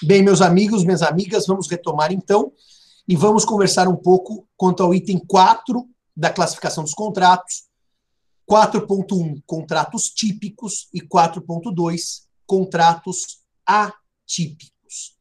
[0.00, 2.52] Bem, meus amigos, minhas amigas, vamos retomar então
[3.08, 5.84] e vamos conversar um pouco quanto ao item 4
[6.16, 7.64] da classificação dos contratos,
[8.48, 15.16] 4.1, contratos típicos, e 4.2, contratos atípicos.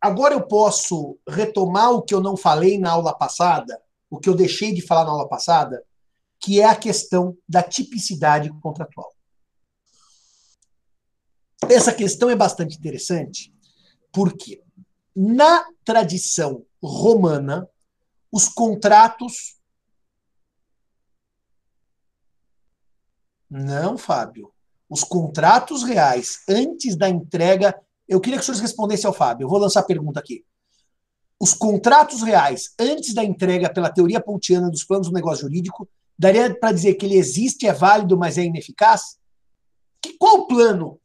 [0.00, 4.34] Agora eu posso retomar o que eu não falei na aula passada, o que eu
[4.34, 5.82] deixei de falar na aula passada,
[6.38, 9.12] que é a questão da tipicidade contratual.
[11.70, 13.54] Essa questão é bastante interessante,
[14.12, 14.60] porque
[15.14, 17.68] na tradição romana,
[18.32, 19.56] os contratos.
[23.48, 24.52] Não, Fábio.
[24.88, 27.80] Os contratos reais antes da entrega.
[28.08, 29.44] Eu queria que os senhores respondessem ao Fábio.
[29.44, 30.44] Eu vou lançar a pergunta aqui.
[31.38, 36.52] Os contratos reais antes da entrega pela teoria pontiana dos planos do negócio jurídico, daria
[36.52, 39.18] para dizer que ele existe, é válido, mas é ineficaz?
[40.02, 41.00] Que, qual plano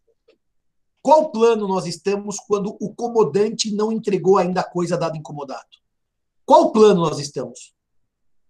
[1.05, 5.78] qual plano nós estamos quando o comodante não entregou ainda a coisa dada incomodado?
[6.44, 7.75] Qual plano nós estamos?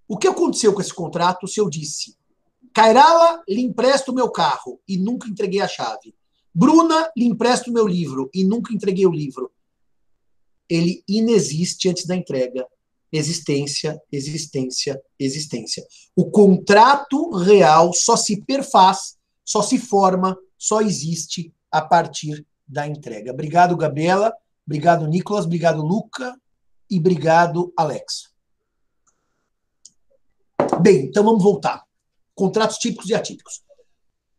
[0.08, 2.16] O que aconteceu com esse contrato se eu disse
[2.74, 6.16] Cairala, lhe empresto meu carro e nunca entreguei a chave.
[6.54, 9.52] Bruna, lhe empresto meu livro e nunca entreguei o livro.
[10.70, 12.66] Ele inexiste antes da entrega.
[13.12, 15.86] Existência, existência, existência.
[16.16, 23.34] O contrato real só se perfaz, só se forma, só existe a partir da entrega.
[23.34, 24.34] Obrigado, Gabriela.
[24.66, 25.44] Obrigado, Nicolas.
[25.44, 26.40] Obrigado, Luca.
[26.90, 28.34] E obrigado, Alex.
[30.82, 31.84] Bem, então vamos voltar.
[32.34, 33.62] Contratos típicos e atípicos.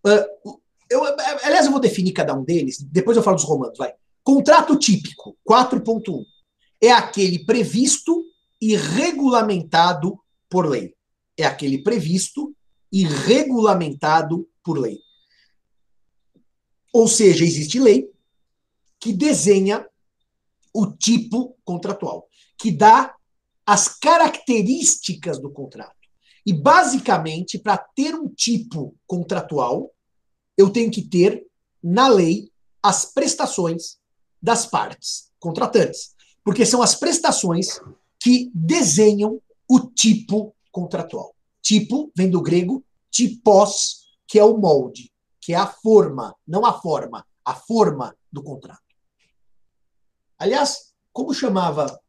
[0.02, 1.04] Uh, eu,
[1.44, 3.76] aliás, eu vou definir cada um deles, depois eu falo dos romanos.
[3.76, 3.92] Vai.
[4.24, 6.24] Contrato típico, 4.1,
[6.80, 8.24] é aquele previsto
[8.62, 10.94] e regulamentado por lei.
[11.36, 12.56] É aquele previsto
[12.90, 14.98] e regulamentado por lei.
[16.96, 18.10] Ou seja, existe lei
[18.98, 19.86] que desenha
[20.72, 23.14] o tipo contratual, que dá
[23.66, 25.94] as características do contrato.
[26.46, 29.92] E, basicamente, para ter um tipo contratual,
[30.56, 31.46] eu tenho que ter,
[31.84, 32.50] na lei,
[32.82, 33.98] as prestações
[34.40, 36.14] das partes contratantes.
[36.42, 37.78] Porque são as prestações
[38.18, 41.36] que desenham o tipo contratual.
[41.60, 45.12] Tipo vem do grego tipos, que é o molde
[45.46, 48.82] que é a forma, não a forma, a forma do contrato.
[50.36, 52.00] Aliás, como chamava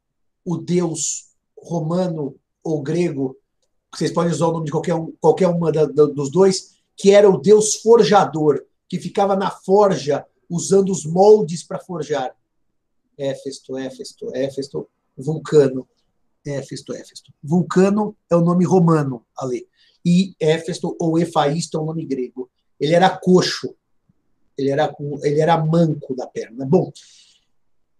[0.44, 3.38] o deus romano ou grego,
[3.94, 7.12] vocês podem usar o nome de qualquer, um, qualquer uma da, da, dos dois, que
[7.12, 12.36] era o deus forjador, que ficava na forja usando os moldes para forjar.
[13.16, 15.88] Éfesto, Éfesto, Éfesto, Vulcano.
[16.44, 17.32] Éfesto, Éfesto.
[17.44, 19.68] Vulcano é o nome romano, ali.
[20.04, 22.50] E Éfesto ou Efaisto é o nome grego
[22.80, 23.76] ele era coxo,
[24.58, 24.94] ele era,
[25.24, 26.66] ele era manco da perna.
[26.66, 26.92] Bom,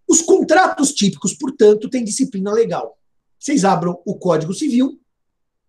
[0.08, 2.98] os contratos típicos, portanto, têm disciplina legal.
[3.40, 5.00] Vocês abram o Código Civil.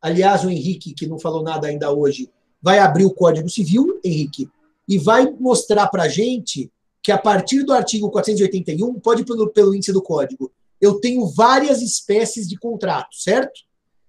[0.00, 2.30] Aliás, o Henrique, que não falou nada ainda hoje,
[2.62, 4.48] vai abrir o Código Civil, Henrique,
[4.86, 6.70] e vai mostrar para gente
[7.02, 11.80] que a partir do artigo 481, pode pelo, pelo índice do código, eu tenho várias
[11.82, 13.60] espécies de contratos, certo?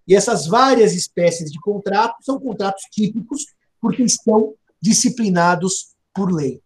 [0.07, 3.45] E essas várias espécies de contratos são contratos típicos,
[3.81, 6.61] porque estão disciplinados por lei.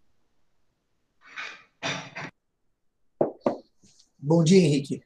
[4.17, 5.03] Bom dia, Henrique.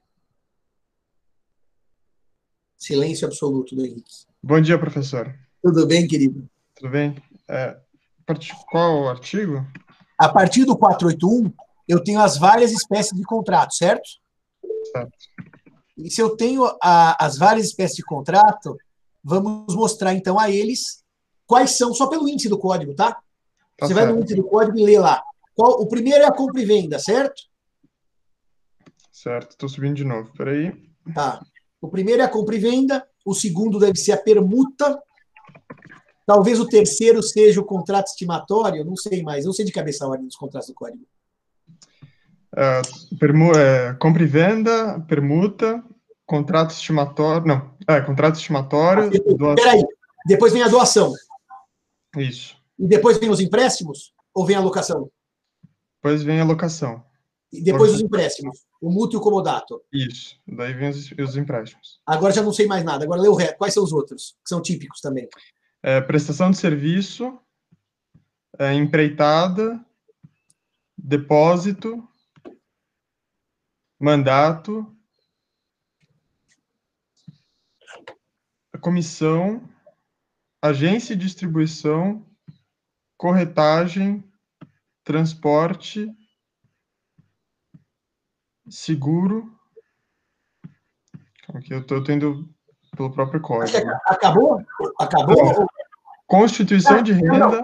[2.78, 4.25] Silêncio absoluto do Henrique.
[4.41, 5.34] Bom dia, professor.
[5.62, 6.47] Tudo bem, querido?
[6.75, 7.16] Tudo bem.
[7.47, 7.78] É,
[8.69, 9.66] qual o artigo?
[10.18, 11.51] A partir do 481,
[11.88, 14.07] eu tenho as várias espécies de contrato, certo?
[14.91, 15.18] Certo.
[15.97, 18.78] E se eu tenho a, as várias espécies de contrato,
[19.24, 21.03] vamos mostrar então a eles
[21.47, 23.13] quais são, só pelo índice do código, tá?
[23.13, 23.22] tá
[23.88, 24.06] Você certo.
[24.06, 25.24] vai no índice do código e lê lá.
[25.56, 27.41] Qual, o primeiro é a compra e venda, certo?
[29.12, 30.72] Certo, estou subindo de novo, peraí.
[31.16, 31.41] Tá.
[31.81, 35.02] O primeiro é a compra e venda, o segundo deve ser a permuta,
[36.25, 40.09] talvez o terceiro seja o contrato estimatório, não sei mais, não sei de cabeça a
[40.09, 41.03] ordem dos contratos do código.
[42.54, 45.83] Uh, permu é, compra e venda, permuta,
[46.25, 49.10] contrato estimatório, não, é, contrato estimatório.
[49.10, 49.83] Ah, Peraí,
[50.27, 51.13] depois vem a doação.
[52.18, 52.58] Isso.
[52.78, 54.14] E depois vem os empréstimos?
[54.34, 55.10] Ou vem a locação?
[55.96, 57.04] Depois vem a locação.
[57.52, 58.66] E depois os empréstimos.
[58.81, 59.81] O mútuo e o comodato.
[59.92, 60.40] Isso.
[60.48, 62.00] Daí vem os, os, empréstimos.
[62.06, 63.06] Agora já não sei mais nada.
[63.06, 63.58] Agora lê o resto.
[63.58, 64.38] Quais são os outros?
[64.44, 65.28] Que são típicos também.
[65.81, 67.40] É, prestação de serviço,
[68.60, 69.84] é, empreitada,
[70.98, 72.08] depósito,
[74.00, 74.86] mandato,
[78.81, 79.68] comissão,
[80.62, 82.25] agência de distribuição,
[83.18, 84.24] corretagem,
[85.04, 86.07] transporte,
[88.69, 89.51] seguro.
[91.54, 92.50] Aqui eu estou tendo
[92.95, 93.89] pelo próprio código.
[94.06, 94.62] Acabou?
[95.00, 95.68] Acabou?
[96.25, 97.63] Constituição de renda.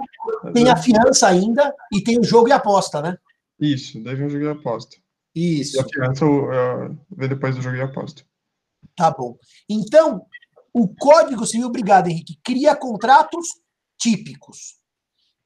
[0.53, 3.17] Tem a fiança ainda e tem o jogo e aposta, né?
[3.59, 4.97] Isso, deve um jogo e aposta.
[5.35, 5.77] Isso.
[5.77, 8.23] E a fiança uh, vê depois do jogo e aposta.
[8.95, 9.37] Tá bom.
[9.69, 10.25] Então,
[10.73, 13.47] o Código Civil, obrigado, Henrique, cria contratos
[13.99, 14.75] típicos.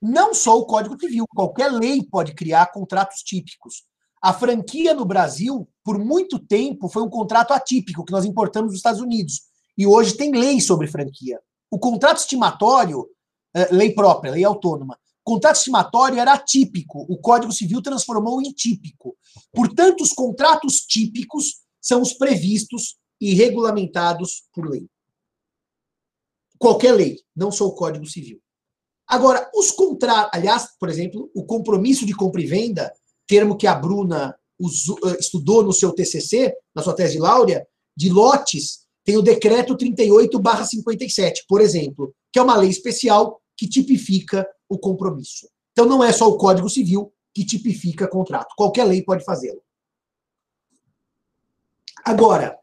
[0.01, 3.83] Não só o Código Civil, qualquer lei pode criar contratos típicos.
[4.21, 8.77] A franquia no Brasil, por muito tempo, foi um contrato atípico que nós importamos dos
[8.77, 9.41] Estados Unidos.
[9.77, 11.39] E hoje tem lei sobre franquia.
[11.69, 13.07] O contrato estimatório,
[13.53, 14.97] eh, lei própria, lei autônoma,
[15.27, 17.05] contrato estimatório era atípico.
[17.09, 19.17] O Código Civil transformou em típico.
[19.51, 24.87] Portanto, os contratos típicos são os previstos e regulamentados por lei.
[26.57, 28.39] Qualquer lei, não só o Código Civil.
[29.07, 32.91] Agora, os contratos, aliás, por exemplo, o compromisso de compra e venda,
[33.25, 37.65] termo que a Bruna usou, eh, estudou no seu TCC, na sua tese de Láurea,
[37.95, 44.45] de lotes, tem o decreto 38/57, por exemplo, que é uma lei especial que tipifica
[44.67, 45.47] o compromisso.
[45.71, 49.61] Então não é só o Código Civil que tipifica contrato, qualquer lei pode fazê-lo.
[52.03, 52.57] Agora,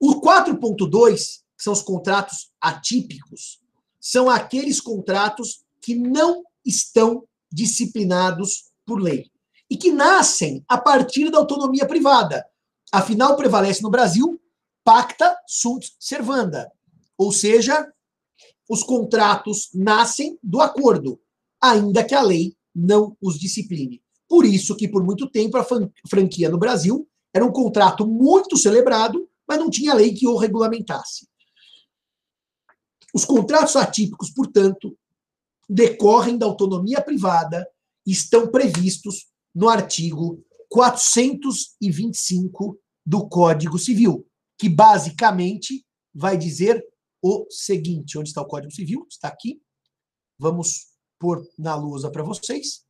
[0.00, 3.60] o 4.2, que são os contratos atípicos,
[4.00, 9.30] são aqueles contratos que não estão disciplinados por lei
[9.70, 12.44] e que nascem a partir da autonomia privada.
[12.92, 14.40] Afinal, prevalece no Brasil
[14.84, 16.70] pacta sunt servanda,
[17.18, 17.92] ou seja,
[18.68, 21.20] os contratos nascem do acordo,
[21.60, 24.00] ainda que a lei não os discipline.
[24.28, 25.66] Por isso que por muito tempo a
[26.08, 31.26] franquia no Brasil era um contrato muito celebrado, mas não tinha lei que o regulamentasse.
[33.16, 34.94] Os contratos atípicos, portanto,
[35.66, 37.66] decorrem da autonomia privada
[38.06, 44.28] e estão previstos no artigo 425 do Código Civil,
[44.58, 45.82] que basicamente
[46.14, 46.86] vai dizer
[47.22, 49.06] o seguinte: onde está o Código Civil?
[49.08, 49.62] Está aqui.
[50.38, 52.84] Vamos pôr na lousa para vocês.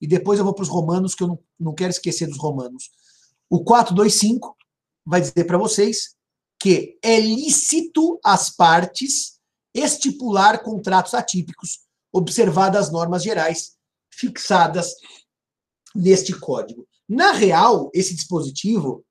[0.00, 2.90] E depois eu vou para os romanos, que eu não, não quero esquecer dos romanos.
[3.48, 4.56] O 425
[5.04, 6.16] vai dizer para vocês
[6.58, 9.35] que é lícito às partes
[9.78, 11.80] estipular contratos atípicos,
[12.12, 13.76] observadas as normas gerais
[14.10, 14.94] fixadas
[15.94, 16.86] neste código.
[17.08, 19.04] Na real, esse dispositivo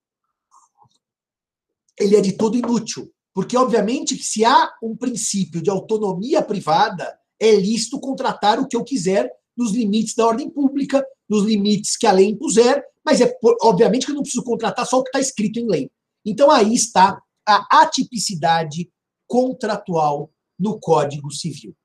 [1.98, 7.56] ele é de todo inútil, porque obviamente se há um princípio de autonomia privada, é
[7.56, 12.12] lícito contratar o que eu quiser nos limites da ordem pública, nos limites que a
[12.12, 15.60] lei impuser, mas é obviamente que eu não preciso contratar só o que está escrito
[15.60, 15.90] em lei.
[16.26, 18.90] Então aí está a atipicidade
[19.28, 21.76] contratual no Código Civil.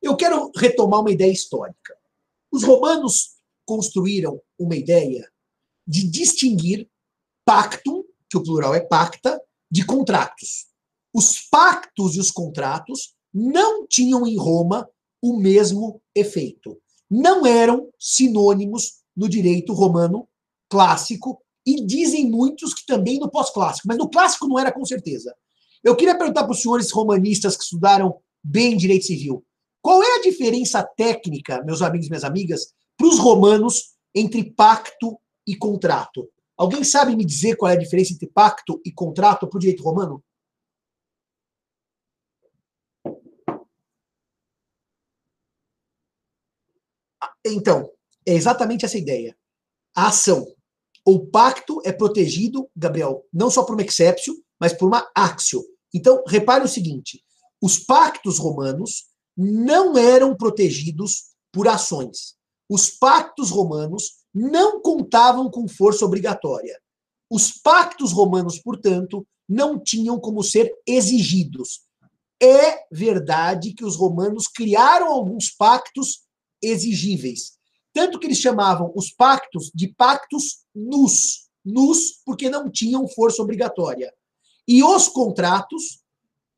[0.00, 1.96] Eu quero retomar uma ideia histórica.
[2.52, 3.36] Os romanos
[3.66, 5.28] construíram uma ideia
[5.86, 6.88] de distinguir
[7.44, 9.40] pactum, que o plural é pacta,
[9.70, 10.66] de contratos.
[11.12, 14.88] Os pactos e os contratos não tinham em Roma
[15.22, 16.80] o mesmo efeito.
[17.10, 20.28] Não eram sinônimos no direito romano
[20.68, 25.34] clássico e dizem muitos que também no pós-clássico, mas no clássico não era com certeza.
[25.84, 29.44] Eu queria perguntar para os senhores romanistas que estudaram bem direito civil:
[29.82, 35.20] qual é a diferença técnica, meus amigos e minhas amigas, para os romanos entre pacto
[35.46, 36.30] e contrato?
[36.56, 39.82] Alguém sabe me dizer qual é a diferença entre pacto e contrato para o direito
[39.82, 40.24] romano?
[47.44, 47.90] Então,
[48.26, 49.36] é exatamente essa ideia.
[49.94, 50.46] A ação.
[51.04, 55.62] O pacto é protegido, Gabriel, não só por uma exception, mas por uma axio.
[55.94, 57.22] Então, repare o seguinte:
[57.62, 59.04] os pactos romanos
[59.36, 62.34] não eram protegidos por ações.
[62.68, 66.76] Os pactos romanos não contavam com força obrigatória.
[67.30, 71.82] Os pactos romanos, portanto, não tinham como ser exigidos.
[72.42, 76.24] É verdade que os romanos criaram alguns pactos
[76.60, 77.52] exigíveis,
[77.92, 84.12] tanto que eles chamavam os pactos de pactos nus, nus porque não tinham força obrigatória.
[84.66, 86.02] E os contratos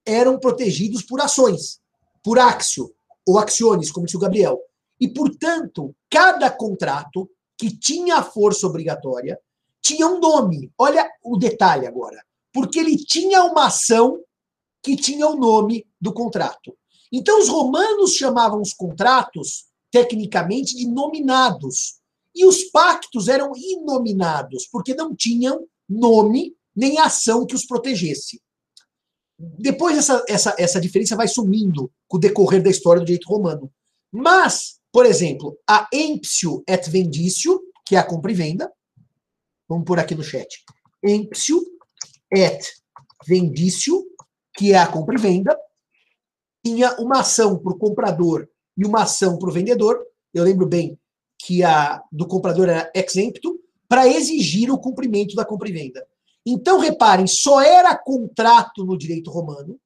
[0.04, 1.80] eram protegidos por ações,
[2.22, 2.94] por axio,
[3.26, 4.60] ou acciones, como disse o Gabriel.
[5.00, 9.38] E, portanto, cada contrato que tinha força obrigatória
[9.82, 10.72] tinha um nome.
[10.78, 12.24] Olha o detalhe agora.
[12.52, 14.20] Porque ele tinha uma ação
[14.82, 16.76] que tinha o nome do contrato.
[17.12, 22.00] Então, os romanos chamavam os contratos, tecnicamente, de nominados.
[22.34, 28.40] E os pactos eram inominados, porque não tinham nome nem ação que os protegesse.
[29.38, 33.72] Depois essa, essa, essa diferença vai sumindo com o decorrer da história do direito romano.
[34.12, 38.70] Mas, por exemplo, a emptio et vendicio, que é a compra e venda,
[39.68, 40.64] Vamos por aqui no chat.
[41.04, 41.60] Empsio
[42.32, 42.60] et
[43.26, 44.04] vendício,
[44.56, 45.58] que é a compra e venda,
[46.64, 50.00] tinha uma ação para o comprador e uma ação para o vendedor.
[50.32, 50.98] Eu lembro bem
[51.38, 56.06] que a do comprador era exempto, para exigir o cumprimento da compra e venda.
[56.46, 59.80] Então, reparem, só era contrato no direito romano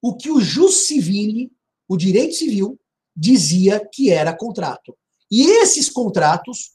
[0.00, 1.52] o que o jus civile,
[1.86, 2.80] o direito civil,
[3.14, 4.96] dizia que era contrato.
[5.30, 6.72] E esses contratos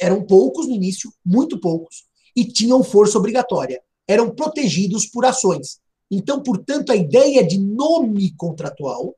[0.00, 2.04] eram poucos no início, muito poucos,
[2.36, 3.82] e tinham força obrigatória.
[4.06, 5.80] Eram protegidos por ações.
[6.10, 9.16] Então, portanto, a ideia de nome contratual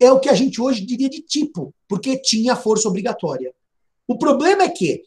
[0.00, 3.52] é o que a gente hoje diria de tipo, porque tinha força obrigatória.
[4.06, 5.02] O problema é que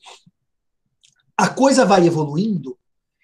[1.38, 2.78] a coisa vai evoluindo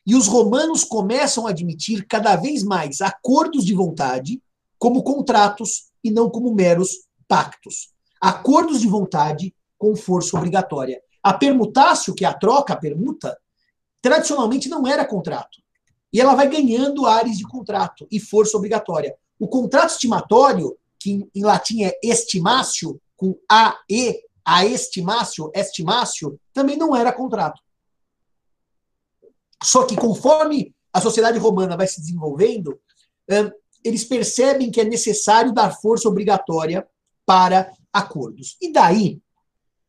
[0.05, 4.41] e os romanos começam a admitir cada vez mais acordos de vontade
[4.77, 7.89] como contratos e não como meros pactos.
[8.19, 11.01] Acordos de vontade com força obrigatória.
[11.23, 13.37] A permutácio, que é a troca, a permuta,
[14.01, 15.59] tradicionalmente não era contrato.
[16.11, 19.15] E ela vai ganhando áreas de contrato e força obrigatória.
[19.39, 26.95] O contrato estimatório, que em latim é estimácio, com AE, a estimácio, estimácio, também não
[26.95, 27.61] era contrato.
[29.63, 32.79] Só que conforme a sociedade romana vai se desenvolvendo,
[33.83, 36.87] eles percebem que é necessário dar força obrigatória
[37.25, 38.57] para acordos.
[38.61, 39.21] E daí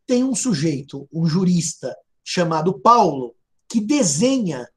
[0.07, 3.35] tem um sujeito, um jurista chamado Paulo,
[3.69, 4.69] que desenha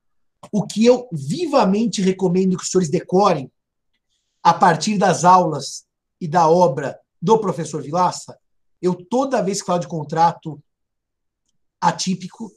[0.51, 3.51] o que eu vivamente recomendo que os senhores decorem
[4.41, 5.85] a partir das aulas
[6.21, 8.37] e da obra do professor Vilaça.
[8.81, 10.61] Eu, toda vez que falo de contrato
[11.81, 12.51] atípico,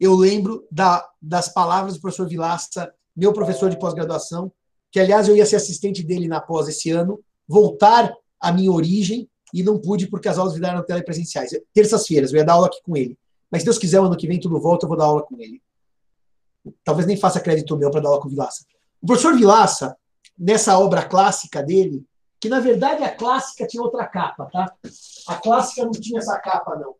[0.00, 4.52] eu lembro da, das palavras do professor Vilaça, meu professor de pós-graduação,
[4.90, 9.28] que, aliás, eu ia ser assistente dele na pós esse ano, voltar à minha origem,
[9.52, 11.52] e não pude porque as aulas viraram telepresenciais.
[11.72, 13.16] Terças-feiras, eu ia dar aula aqui com ele.
[13.48, 15.62] Mas se Deus quiser, ano que vem tudo volta, eu vou dar aula com ele.
[16.82, 18.64] Talvez nem faça crédito meu para dar aula com o Vilaça.
[19.00, 19.96] O professor Vilaça,
[20.36, 22.04] nessa obra clássica dele,
[22.40, 24.74] que na verdade a clássica tinha outra capa, tá?
[25.28, 26.96] A clássica não tinha essa capa, não.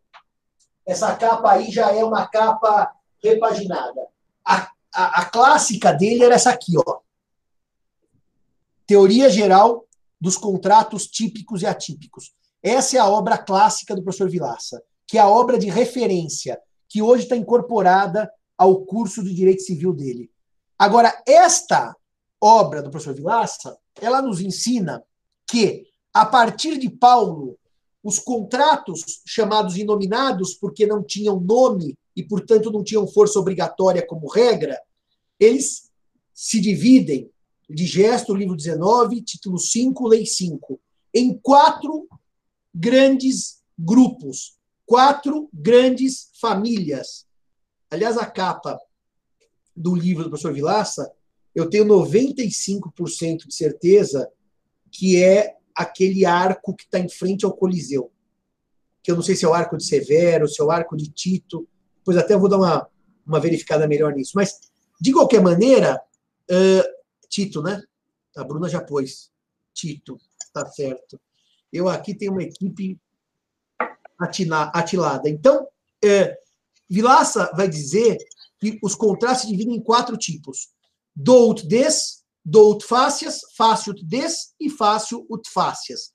[0.85, 2.91] Essa capa aí já é uma capa
[3.23, 4.07] repaginada.
[4.45, 6.99] A, a, a clássica dele era essa aqui, ó.
[8.85, 9.85] Teoria Geral
[10.21, 12.33] dos Contratos Típicos e Atípicos.
[12.61, 17.01] Essa é a obra clássica do professor Vilaça, que é a obra de referência, que
[17.01, 20.31] hoje está incorporada ao curso de Direito Civil dele.
[20.77, 21.95] Agora, esta
[22.39, 25.03] obra do professor Vilaça, ela nos ensina
[25.47, 27.57] que, a partir de Paulo,
[28.05, 34.27] os contratos chamados inominados, porque não tinham nome e, portanto, não tinham força obrigatória como
[34.27, 34.79] regra,
[35.39, 35.89] eles
[36.31, 37.31] se dividem,
[37.67, 40.79] digesto, livro 19, título 5, lei 5,
[41.15, 42.07] em quatro
[42.71, 47.25] grandes grupos, quatro grandes famílias.
[47.89, 48.79] Aliás, a capa
[49.75, 51.11] do livro do professor Vilaça,
[51.55, 54.29] eu tenho 95% de certeza
[54.91, 58.11] que é aquele arco que está em frente ao Coliseu.
[59.03, 61.09] Que eu não sei se é o arco de Severo, se é o arco de
[61.09, 61.67] Tito,
[62.03, 62.89] pois até vou dar uma,
[63.25, 64.31] uma verificada melhor nisso.
[64.35, 64.59] Mas,
[64.99, 66.01] de qualquer maneira,
[66.49, 67.81] uh, Tito, né?
[68.37, 69.31] A Bruna já pôs.
[69.73, 70.17] Tito,
[70.53, 71.19] tá certo.
[71.71, 72.99] Eu aqui tenho uma equipe
[74.17, 75.29] atina, atilada.
[75.29, 75.67] Então,
[76.03, 76.37] é,
[76.89, 78.17] Vilaça vai dizer
[78.59, 80.69] que os contratos se dividem em quatro tipos:
[81.15, 86.11] dout des, do ut fácias, fácil des e fácil ut fácias.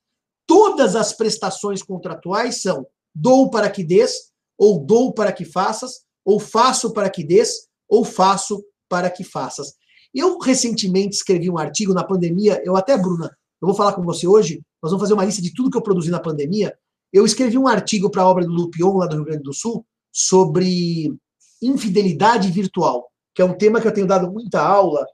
[0.47, 6.39] Todas as prestações contratuais são dou para que des, ou dou para que faças, ou
[6.39, 9.75] faço para que des, ou faço para que faças.
[10.15, 14.27] Eu recentemente escrevi um artigo na pandemia, eu até, Bruna, eu vou falar com você
[14.27, 16.77] hoje, nós vamos fazer uma lista de tudo que eu produzi na pandemia.
[17.13, 19.85] Eu escrevi um artigo para a obra do Lupion, lá do Rio Grande do Sul,
[20.13, 21.13] sobre
[21.61, 25.05] infidelidade virtual, que é um tema que eu tenho dado muita aula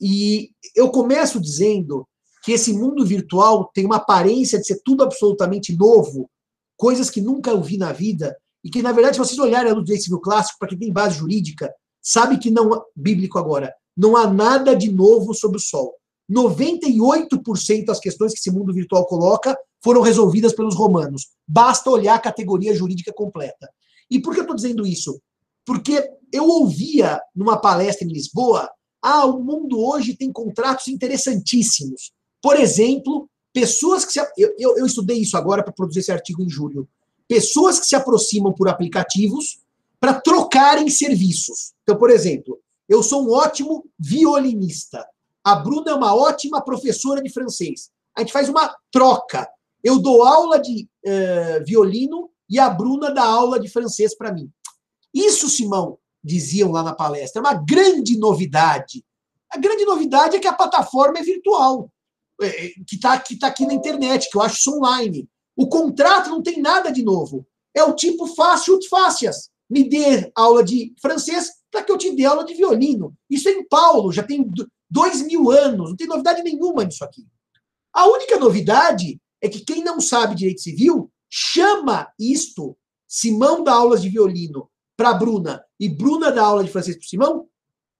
[0.00, 2.06] e eu começo dizendo
[2.44, 6.30] que esse mundo virtual tem uma aparência de ser tudo absolutamente novo,
[6.76, 9.82] coisas que nunca eu vi na vida, e que, na verdade, se vocês olharem no
[9.82, 11.72] direito civil clássico, para quem tem base jurídica,
[12.02, 15.94] sabe que não, bíblico agora, não há nada de novo sob o sol.
[16.30, 21.28] 98% das questões que esse mundo virtual coloca foram resolvidas pelos romanos.
[21.46, 23.70] Basta olhar a categoria jurídica completa.
[24.10, 25.20] E por que eu estou dizendo isso?
[25.64, 28.68] Porque eu ouvia numa palestra em Lisboa
[29.08, 32.10] ah, o mundo hoje tem contratos interessantíssimos.
[32.42, 34.18] Por exemplo, pessoas que se.
[34.36, 36.88] Eu, eu, eu estudei isso agora para produzir esse artigo em julho.
[37.28, 39.60] Pessoas que se aproximam por aplicativos
[40.00, 41.72] para trocarem serviços.
[41.84, 42.58] Então, por exemplo,
[42.88, 45.06] eu sou um ótimo violinista.
[45.44, 47.90] A Bruna é uma ótima professora de francês.
[48.16, 49.48] A gente faz uma troca.
[49.84, 54.50] Eu dou aula de uh, violino e a Bruna dá aula de francês para mim.
[55.14, 59.04] Isso, Simão, diziam lá na palestra, é uma grande novidade.
[59.50, 61.90] A grande novidade é que a plataforma é virtual,
[62.40, 65.28] é, que está que tá aqui na internet, que eu acho online.
[65.56, 67.46] O contrato não tem nada de novo.
[67.74, 69.50] É o tipo fácil de fácias.
[69.68, 73.14] Me dê aula de francês para que eu te dê aula de violino.
[73.28, 74.48] Isso é em Paulo, já tem
[74.90, 77.26] dois mil anos, não tem novidade nenhuma nisso aqui.
[77.92, 84.02] A única novidade é que quem não sabe direito civil chama isto, Simão dá aulas
[84.02, 87.48] de violino para Bruna e Bruna dá aula de francês para Simão,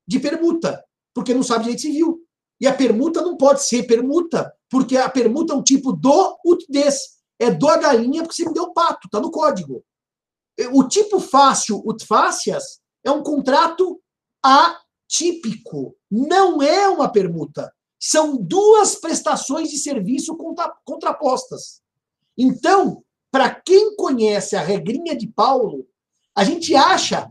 [0.06, 0.84] de permuta,
[1.14, 2.20] porque não sabe direito civil.
[2.60, 7.16] E a permuta não pode ser permuta, porque a permuta é um tipo do utdes,
[7.38, 9.84] é do a galinha porque você me deu pato, tá no código.
[10.72, 14.00] O tipo fácil, utfácias, é um contrato
[14.42, 17.70] atípico, não é uma permuta.
[18.00, 21.82] São duas prestações de serviço contra, contrapostas.
[22.38, 25.86] Então, para quem conhece a regrinha de Paulo,
[26.36, 27.30] a gente acha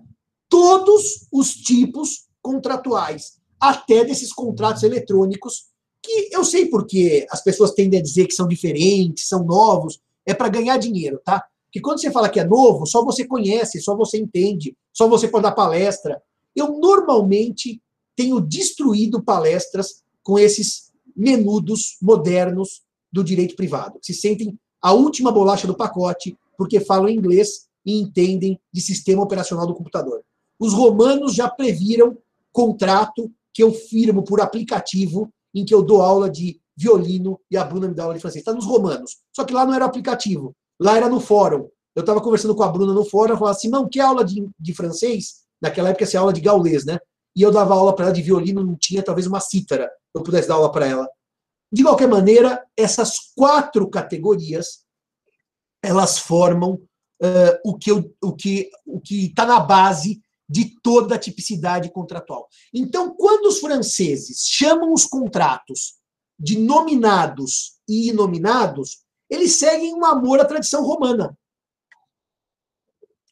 [0.49, 5.67] todos os tipos contratuais, até desses contratos eletrônicos,
[6.01, 10.33] que eu sei porque as pessoas tendem a dizer que são diferentes, são novos, é
[10.33, 11.43] para ganhar dinheiro, tá?
[11.71, 15.27] Que quando você fala que é novo, só você conhece, só você entende, só você
[15.27, 16.21] pode dar palestra.
[16.55, 17.81] Eu normalmente
[18.15, 22.81] tenho destruído palestras com esses menudos modernos
[23.11, 27.99] do direito privado, que se sentem a última bolacha do pacote, porque falam inglês e
[27.99, 30.21] entendem de sistema operacional do computador.
[30.59, 32.17] Os romanos já previram
[32.51, 37.63] contrato que eu firmo por aplicativo, em que eu dou aula de violino e a
[37.63, 38.41] Bruna me dá aula de francês.
[38.41, 39.17] Está nos romanos.
[39.33, 41.69] Só que lá não era aplicativo, lá era no fórum.
[41.95, 44.49] Eu estava conversando com a Bruna no fórum, ela falava assim, não, quer aula de,
[44.59, 45.45] de francês?
[45.61, 46.99] Naquela época, essa aula de gaulês, né?
[47.35, 50.47] E eu dava aula para ela de violino, não tinha talvez uma cítara, eu pudesse
[50.47, 51.07] dar aula para ela.
[51.71, 54.85] De qualquer maneira, essas quatro categorias
[55.83, 56.81] elas formam
[57.21, 62.47] uh, o que o que o que está na base de toda a tipicidade contratual.
[62.73, 65.95] Então, quando os franceses chamam os contratos
[66.37, 68.99] de nominados e inominados,
[69.29, 71.35] eles seguem um amor à tradição romana.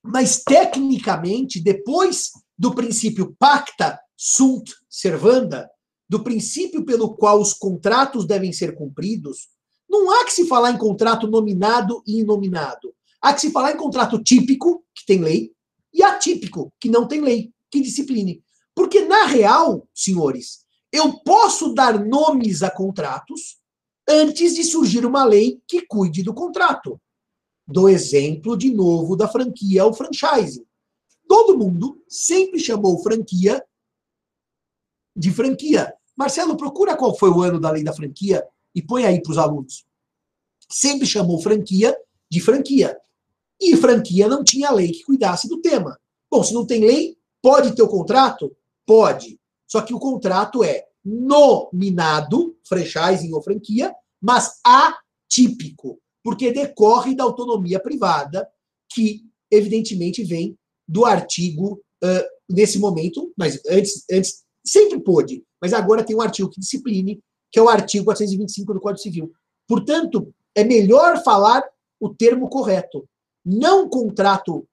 [0.01, 5.69] Mas, tecnicamente, depois do princípio pacta sunt servanda,
[6.09, 9.49] do princípio pelo qual os contratos devem ser cumpridos,
[9.89, 12.93] não há que se falar em contrato nominado e inominado.
[13.23, 15.53] Há que se falar em contrato típico, que tem lei,
[15.93, 18.43] e atípico, que não tem lei, que discipline.
[18.75, 23.57] Porque, na real, senhores, eu posso dar nomes a contratos
[24.09, 26.99] antes de surgir uma lei que cuide do contrato.
[27.65, 30.65] Do exemplo, de novo, da franquia ao franchising.
[31.25, 33.63] Todo mundo sempre chamou franquia
[35.15, 35.93] de franquia.
[36.13, 39.37] Marcelo, procura qual foi o ano da lei da franquia e põe aí para os
[39.37, 39.85] alunos.
[40.69, 41.97] Sempre chamou franquia
[42.29, 42.99] de franquia.
[43.61, 45.97] E franquia não tinha lei que cuidasse do tema.
[46.29, 48.55] Bom, se não tem lei, pode ter o contrato?
[48.85, 49.39] Pode.
[49.67, 57.79] Só que o contrato é nominado, franchising ou franquia, mas atípico, porque decorre da autonomia
[57.79, 58.47] privada,
[58.89, 66.03] que evidentemente vem do artigo, uh, nesse momento, mas antes, antes sempre pôde, mas agora
[66.03, 69.31] tem um artigo que discipline, que é o artigo 425 do Código Civil.
[69.67, 71.63] Portanto, é melhor falar
[71.99, 73.07] o termo correto.
[73.45, 74.67] Não contrato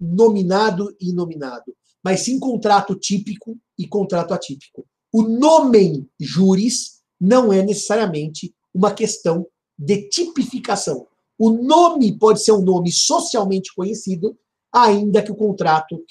[0.00, 4.86] nominado e inominado, mas sim contrato típico e contrato atípico.
[5.12, 9.46] O nomen juris não é necessariamente uma questão
[9.78, 11.06] de tipificação.
[11.38, 14.38] O nome pode ser um nome socialmente conhecido,
[14.72, 16.04] ainda que o contrato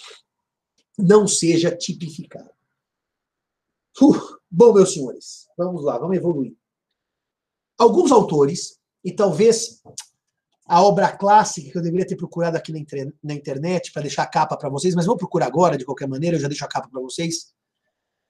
[0.98, 2.50] não seja tipificado.
[4.02, 6.56] Uh, bom, meus senhores, vamos lá, vamos evoluir.
[7.78, 9.82] Alguns autores, e talvez
[10.74, 12.72] a obra clássica que eu deveria ter procurado aqui
[13.22, 16.36] na, internet para deixar a capa para vocês, mas vou procurar agora de qualquer maneira,
[16.36, 17.54] eu já deixo a capa para vocês.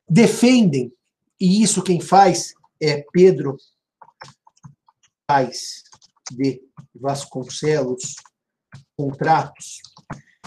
[0.10, 0.93] Defendem,
[1.39, 3.56] e isso quem faz é Pedro
[5.25, 5.84] Paz
[6.34, 6.62] de
[6.93, 8.15] Vasconcelos,
[8.97, 9.77] contratos,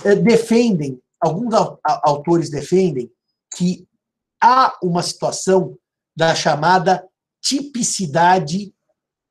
[0.04, 3.10] é, defendem, alguns autores defendem
[3.56, 3.88] que
[4.38, 5.78] há uma situação
[6.14, 7.08] da chamada
[7.40, 8.74] tipicidade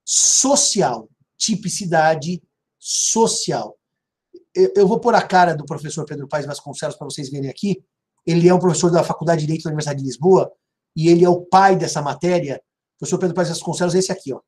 [0.03, 1.07] social.
[1.37, 2.41] Tipicidade
[2.85, 3.75] social.
[4.53, 7.83] Eu vou pôr a cara do professor Pedro Paes Vasconcelos para vocês verem aqui.
[8.25, 10.51] Ele é um professor da Faculdade de Direito da Universidade de Lisboa
[10.95, 12.61] e ele é o pai dessa matéria.
[12.95, 14.39] O professor Pedro Paes Vasconcelos é esse aqui, ó.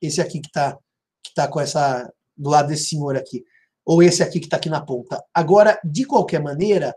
[0.00, 0.76] Esse aqui que está
[1.24, 3.44] que tá com essa do lado desse senhor aqui,
[3.84, 5.22] ou esse aqui que está aqui na ponta.
[5.32, 6.94] Agora, de qualquer maneira,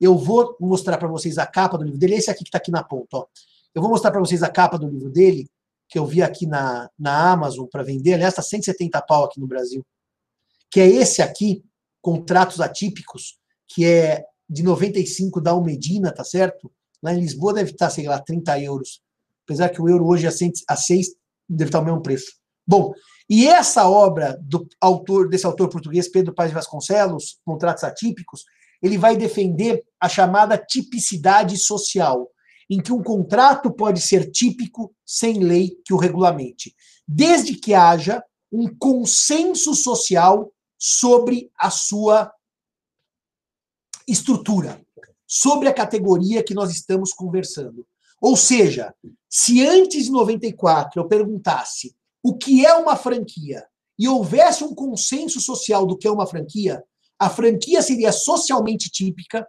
[0.00, 2.72] eu vou mostrar para vocês a capa do livro dele, esse aqui que está aqui
[2.72, 3.18] na ponta.
[3.18, 3.26] Ó.
[3.74, 5.48] Eu vou mostrar para vocês a capa do livro dele,
[5.88, 8.14] que eu vi aqui na, na Amazon para vender.
[8.14, 9.84] Aliás, está 170 pau aqui no Brasil.
[10.70, 11.64] Que é esse aqui,
[12.00, 16.70] Contratos Atípicos, que é de 95 da Almedina, tá certo?
[17.02, 19.00] Lá em Lisboa deve estar, sei lá, 30 euros.
[19.44, 21.08] Apesar que o euro hoje a 6
[21.48, 22.32] deve estar o mesmo preço.
[22.66, 22.92] Bom,
[23.28, 28.44] e essa obra do autor desse autor português Pedro de Vasconcelos, Contratos Atípicos,
[28.82, 32.28] ele vai defender a chamada tipicidade social,
[32.68, 36.74] em que um contrato pode ser típico sem lei que o regulamente,
[37.06, 40.52] desde que haja um consenso social
[40.82, 42.32] sobre a sua
[44.08, 44.80] estrutura,
[45.26, 47.86] sobre a categoria que nós estamos conversando.
[48.18, 48.94] Ou seja,
[49.28, 53.66] se antes de 94 eu perguntasse o que é uma franquia
[53.98, 56.82] e houvesse um consenso social do que é uma franquia,
[57.18, 59.46] a franquia seria socialmente típica,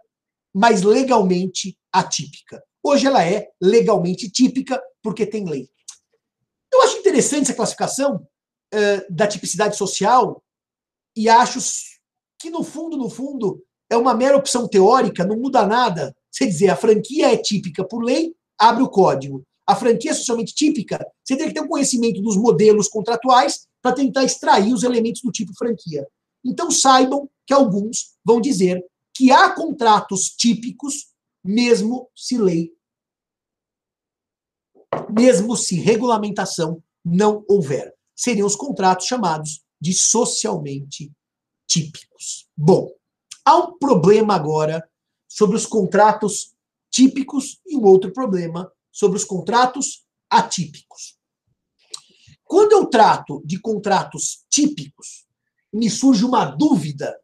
[0.54, 2.62] mas legalmente atípica.
[2.82, 5.70] Hoje ela é legalmente típica porque tem lei.
[6.72, 10.42] Eu acho interessante essa classificação uh, da tipicidade social
[11.16, 11.58] e acho
[12.38, 16.14] que, no fundo, no fundo, é uma mera opção teórica, não muda nada.
[16.30, 19.44] Você dizer, a franquia é típica por lei, abre o código.
[19.66, 23.94] A franquia é socialmente típica, você tem que ter um conhecimento dos modelos contratuais para
[23.94, 26.06] tentar extrair os elementos do tipo franquia.
[26.44, 31.12] Então saibam que alguns vão dizer que há contratos típicos,
[31.44, 32.72] mesmo se lei,
[35.10, 37.94] mesmo se regulamentação não houver.
[38.14, 41.10] Seriam os contratos chamados de socialmente
[41.66, 42.48] típicos.
[42.56, 42.88] Bom,
[43.44, 44.88] há um problema agora
[45.28, 46.54] sobre os contratos
[46.88, 51.18] típicos e um outro problema sobre os contratos atípicos.
[52.44, 55.26] Quando eu trato de contratos típicos,
[55.72, 57.18] me surge uma dúvida.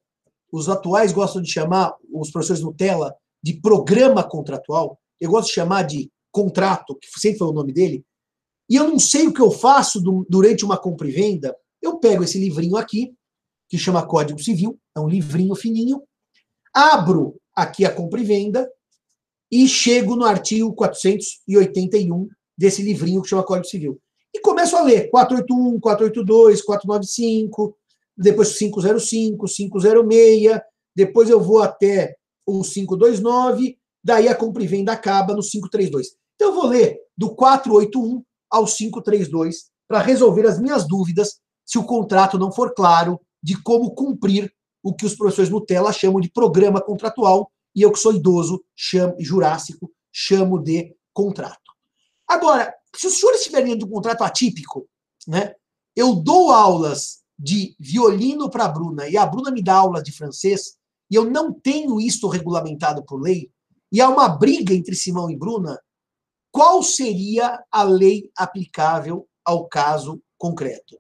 [0.51, 4.99] Os atuais gostam de chamar, os professores Nutella, de programa contratual.
[5.21, 8.05] Eu gosto de chamar de contrato, que sempre foi o nome dele.
[8.69, 11.55] E eu não sei o que eu faço durante uma compra e venda.
[11.83, 13.15] Eu pego esse livrinho aqui,
[13.69, 16.03] que chama Código Civil, é um livrinho fininho,
[16.75, 18.71] abro aqui a compra e venda
[19.51, 24.01] e chego no artigo 481 desse livrinho que chama Código Civil.
[24.35, 27.77] E começo a ler 481, 482, 495,
[28.17, 30.61] depois 505, 506,
[30.95, 36.09] depois eu vou até o 529, daí a compra e venda acaba no 532.
[36.35, 41.85] Então eu vou ler do 481 ao 532 para resolver as minhas dúvidas se o
[41.85, 44.51] contrato não for claro de como cumprir
[44.83, 49.15] o que os professores Nutella chamam de programa contratual e eu que sou idoso, chamo,
[49.21, 51.71] jurássico, chamo de contrato.
[52.27, 54.89] Agora, se os senhores estiverem dentro de um contrato atípico,
[55.27, 55.55] né,
[55.95, 60.11] eu dou aulas de violino para a Bruna e a Bruna me dá aula de
[60.11, 60.79] francês,
[61.11, 63.51] e eu não tenho isto regulamentado por lei,
[63.93, 65.79] e há uma briga entre Simão e Bruna,
[66.51, 70.99] qual seria a lei aplicável ao caso concreto?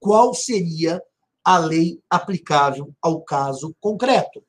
[0.00, 1.02] Qual seria
[1.44, 4.44] a lei aplicável ao caso concreto?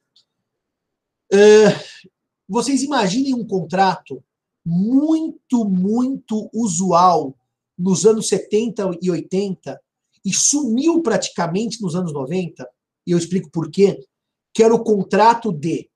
[1.32, 2.10] Uh,
[2.48, 4.24] vocês imaginem um contrato
[4.66, 7.36] muito, muito usual
[7.78, 9.80] nos anos 70 e 80
[10.26, 12.70] e sumiu praticamente nos anos 90,
[13.08, 14.06] e eu explico por quê,
[14.54, 15.90] que era o contrato de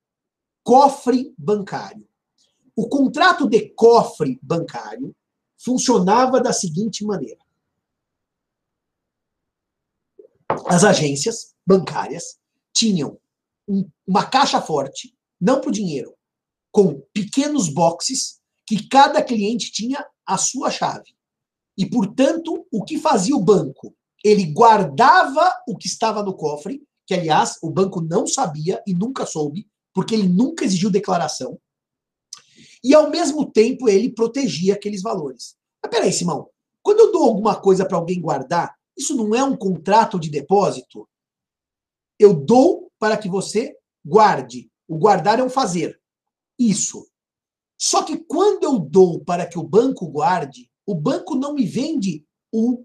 [0.62, 2.06] cofre bancário.
[2.74, 5.14] O contrato de cofre bancário
[5.58, 7.43] funcionava da seguinte maneira:
[10.66, 12.38] as agências bancárias
[12.72, 13.18] tinham
[13.68, 16.14] um, uma caixa forte, não para o dinheiro,
[16.70, 21.14] com pequenos boxes que cada cliente tinha a sua chave.
[21.76, 23.94] E, portanto, o que fazia o banco?
[24.24, 29.26] ele guardava o que estava no cofre, que aliás o banco não sabia e nunca
[29.26, 31.58] soube, porque ele nunca exigiu declaração.
[32.82, 35.56] E ao mesmo tempo ele protegia aqueles valores.
[35.82, 36.48] Mas peraí, Simão,
[36.82, 41.08] quando eu dou alguma coisa para alguém guardar, isso não é um contrato de depósito?
[42.18, 44.70] Eu dou para que você guarde.
[44.86, 46.00] O guardar é um fazer.
[46.58, 47.06] Isso.
[47.78, 52.24] Só que quando eu dou para que o banco guarde, o banco não me vende
[52.52, 52.84] o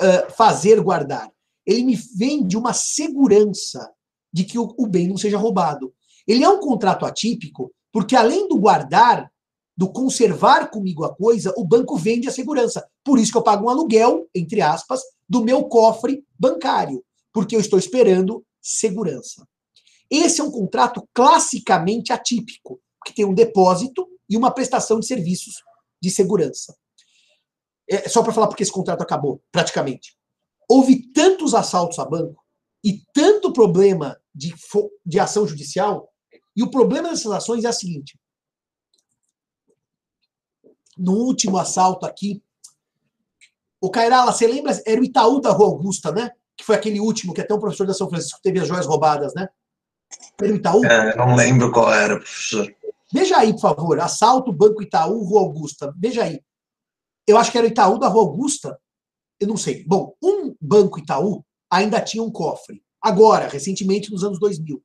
[0.00, 1.30] uh, fazer guardar.
[1.64, 3.92] Ele me vende uma segurança
[4.32, 5.94] de que o, o bem não seja roubado.
[6.26, 9.30] Ele é um contrato atípico, porque além do guardar,
[9.76, 12.86] do conservar comigo a coisa, o banco vende a segurança.
[13.04, 17.60] Por isso que eu pago um aluguel, entre aspas, do meu cofre bancário, porque eu
[17.60, 19.46] estou esperando segurança.
[20.10, 25.62] Esse é um contrato classicamente atípico, que tem um depósito e uma prestação de serviços
[26.00, 26.76] de segurança.
[27.90, 30.16] É, só para falar porque esse contrato acabou, praticamente.
[30.68, 32.44] Houve tantos assaltos a banco
[32.84, 34.54] e tanto problema de,
[35.04, 36.12] de ação judicial,
[36.54, 38.18] e o problema dessas ações é o seguinte.
[40.96, 42.42] No último assalto aqui,
[43.80, 44.80] o Cairala, você lembra?
[44.86, 46.30] Era o Itaú da Rua Augusta, né?
[46.56, 49.32] Que foi aquele último, que até um professor da São Francisco teve as joias roubadas,
[49.34, 49.48] né?
[50.40, 50.84] Era o Itaú?
[50.84, 52.74] É, não lembro qual era, professor.
[53.12, 54.00] Veja aí, por favor.
[54.00, 55.94] Assalto, Banco Itaú, Rua Augusta.
[55.96, 56.40] Veja aí.
[57.26, 58.78] Eu acho que era o Itaú da Rua Augusta.
[59.40, 59.84] Eu não sei.
[59.84, 62.82] Bom, um Banco Itaú ainda tinha um cofre.
[63.00, 64.82] Agora, recentemente, nos anos 2000.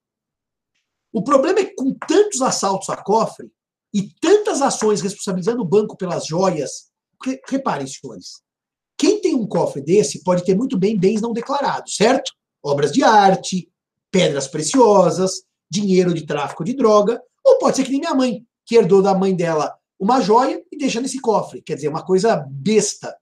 [1.12, 3.52] O problema é que com tantos assaltos a cofre
[3.94, 6.92] e tantas ações responsabilizando o banco pelas joias.
[7.48, 8.42] Reparem, senhores,
[9.36, 12.32] um cofre desse pode ter muito bem bens não declarados, certo?
[12.64, 13.70] Obras de arte,
[14.12, 18.76] pedras preciosas, dinheiro de tráfico de droga, ou pode ser que nem minha mãe, que
[18.76, 21.62] herdou da mãe dela uma joia e deixa nesse cofre.
[21.62, 23.16] Quer dizer, uma coisa besta.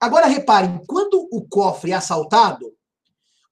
[0.00, 2.72] Agora reparem, quando o cofre é assaltado,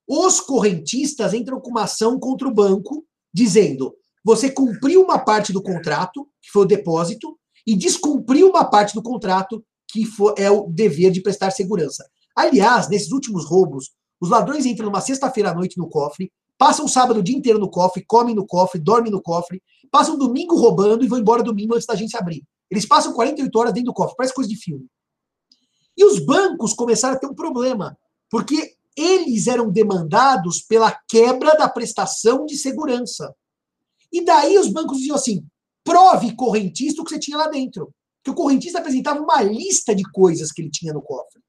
[0.07, 5.61] os correntistas entram com uma ação contra o banco, dizendo: você cumpriu uma parte do
[5.61, 10.67] contrato, que foi o depósito, e descumpriu uma parte do contrato, que for, é o
[10.67, 12.07] dever de prestar segurança.
[12.35, 16.89] Aliás, nesses últimos roubos, os ladrões entram numa sexta-feira à noite no cofre, passam o
[16.89, 21.03] sábado o dia inteiro no cofre, comem no cofre, dormem no cofre, passam domingo roubando
[21.03, 22.43] e vão embora domingo antes da agência abrir.
[22.69, 24.85] Eles passam 48 horas dentro do cofre, parece coisa de filme.
[25.95, 27.97] E os bancos começaram a ter um problema,
[28.29, 33.33] porque eles eram demandados pela quebra da prestação de segurança.
[34.11, 35.45] E daí os bancos diziam assim:
[35.83, 37.93] prove correntista o que você tinha lá dentro.
[38.27, 41.41] Que o correntista apresentava uma lista de coisas que ele tinha no cofre.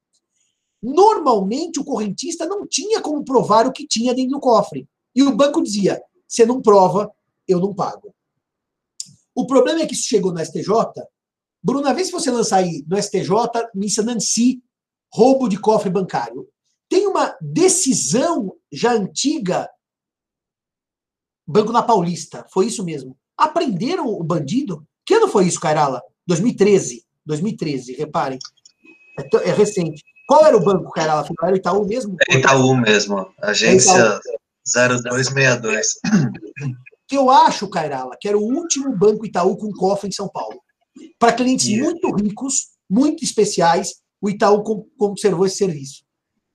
[0.81, 4.87] Normalmente o correntista não tinha como provar o que tinha dentro do cofre.
[5.13, 7.11] E o banco dizia: você não prova,
[7.45, 8.15] eu não pago.
[9.35, 10.71] O problema é que isso chegou no STJ.
[11.61, 13.27] Bruna, vê se você lançar aí no STJ,
[13.75, 14.63] Missa Nancy,
[15.13, 16.47] roubo de cofre bancário.
[16.87, 19.69] Tem uma decisão já antiga,
[21.45, 23.17] Banco na Paulista, foi isso mesmo.
[23.37, 24.87] Aprenderam o bandido?
[25.05, 26.01] Que ano foi isso, Cairala?
[26.29, 27.03] 2013.
[27.25, 28.39] 2013, reparem.
[29.19, 30.03] É, é recente.
[30.27, 31.27] Qual era o banco, Cairala?
[31.41, 32.15] Era o Itaú mesmo?
[32.29, 33.27] É Itaú mesmo.
[33.41, 35.87] Agência é 0262.
[37.07, 40.61] Que eu acho, Cairala, que era o último banco Itaú com cofre em São Paulo.
[41.17, 41.83] Para clientes yeah.
[41.83, 44.63] muito ricos, muito especiais, o Itaú
[44.97, 46.03] conservou esse serviço.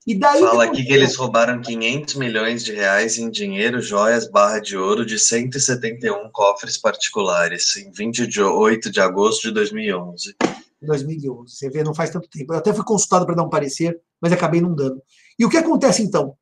[0.07, 4.59] E daí Fala aqui que eles roubaram 500 milhões de reais em dinheiro, joias, barra
[4.59, 10.37] de ouro de 171 cofres particulares, em 28 de agosto de 2011.
[10.83, 12.53] 2011, você vê, não faz tanto tempo.
[12.53, 15.03] Eu até fui consultado para dar um parecer, mas acabei não dando.
[15.39, 16.37] E o que acontece então?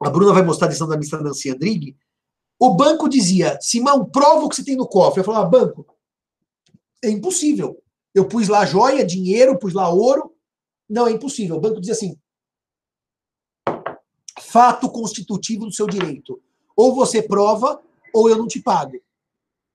[0.00, 1.96] A Bruna vai mostrar a decisão da ministra Nancy Andrighi.
[2.60, 5.20] O banco dizia, Simão, prova o que você tem no cofre.
[5.20, 5.84] Eu falava, banco,
[7.02, 7.82] é impossível.
[8.14, 10.32] Eu pus lá joia, dinheiro, pus lá ouro.
[10.88, 11.56] Não, é impossível.
[11.56, 12.16] O banco dizia assim,
[14.52, 16.40] fato constitutivo do seu direito.
[16.76, 19.00] Ou você prova, ou eu não te pago.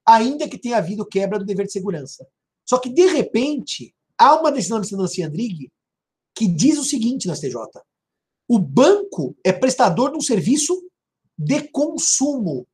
[0.05, 2.27] Ainda que tenha havido quebra do dever de segurança.
[2.63, 5.71] Só que, de repente, há uma decisão da Nancy Andrighi
[6.35, 7.55] que diz o seguinte no STJ.
[8.47, 10.79] O banco é prestador de um serviço
[11.35, 12.67] de consumo.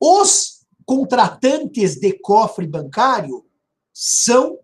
[0.00, 3.44] Os contratantes de cofre bancário
[3.92, 4.58] são.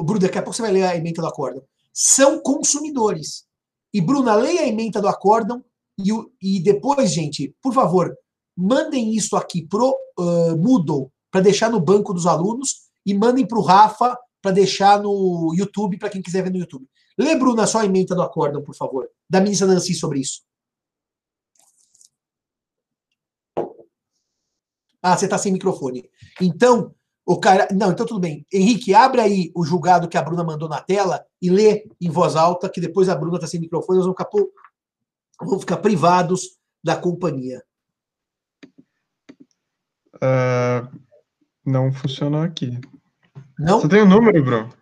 [0.00, 1.62] Bruno, daqui a pouco você vai ler a emenda do acórdão.
[1.92, 3.46] São consumidores.
[3.92, 5.62] E, Bruna, leia a emenda do acórdão
[5.98, 8.16] e, e depois, gente, por favor,
[8.56, 13.58] mandem isso aqui pro uh, Moodle para deixar no banco dos alunos e mandem para
[13.58, 16.86] o Rafa para deixar no YouTube, para quem quiser ver no YouTube.
[17.18, 20.42] Lê, Bruna, só a emenda do acórdão, por favor, da ministra Nancy sobre isso.
[25.02, 26.08] Ah, você está sem microfone.
[26.40, 26.94] Então,
[27.26, 27.68] o cara.
[27.72, 28.46] Não, então tudo bem.
[28.52, 32.34] Henrique, abre aí o julgado que a Bruna mandou na tela e lê em voz
[32.36, 34.30] alta, que depois a Bruna está sem microfone, nós vamos ficar
[35.46, 37.62] vão ficar privados da companhia.
[40.16, 41.00] Uh,
[41.64, 42.80] não funcionou aqui.
[43.58, 43.80] Não?
[43.80, 44.72] Você tem o um número, Bruno?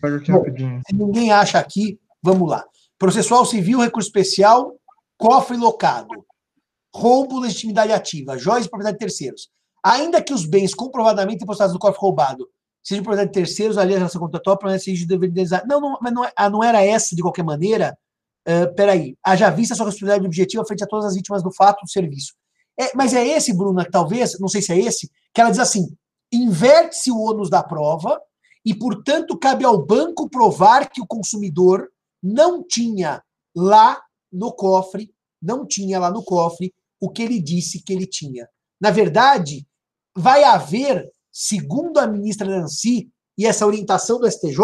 [0.00, 0.80] Pega aqui Bom, rapidinho.
[0.86, 2.64] Se ninguém acha aqui, vamos lá.
[2.98, 4.78] Processual civil, recurso especial,
[5.18, 6.26] cofre locado.
[6.94, 9.50] Roubo, legitimidade ativa, joias e propriedade de terceiros.
[9.82, 12.48] Ainda que os bens comprovadamente depositados no cofre roubado
[12.82, 15.66] seja propriedade de terceiros, ali a relação contratual, seja de dever indenizar.
[15.66, 17.96] Não, não, mas não, ah, não era essa, de qualquer maneira.
[18.48, 21.82] Uh, peraí, haja vista a sua responsabilidade objetiva frente a todas as vítimas do fato
[21.82, 22.32] do serviço.
[22.78, 25.94] É, mas é esse, Bruna, talvez, não sei se é esse, que ela diz assim:
[26.32, 28.20] inverte-se o ônus da prova
[28.64, 31.88] e, portanto, cabe ao banco provar que o consumidor
[32.22, 33.22] não tinha
[33.54, 34.00] lá
[34.32, 35.12] no cofre,
[35.42, 38.48] não tinha lá no cofre o que ele disse que ele tinha.
[38.80, 39.66] Na verdade,
[40.16, 44.58] vai haver segundo a ministra Nancy e essa orientação do STJ,